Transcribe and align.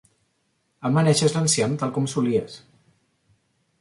Amaneixes 0.89 1.35
l'enciem 1.37 1.75
tal 1.83 1.93
com 1.99 2.09
solies. 2.15 2.57